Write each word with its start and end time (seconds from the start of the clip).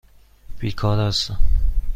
بیکار 0.59 0.99
هستم. 0.99 1.39